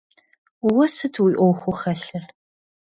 Уэ 0.73 0.85
сыт 0.95 1.15
уи 1.23 1.31
ӏуэхуу 1.37 1.75
хэлъыр? 1.79 2.23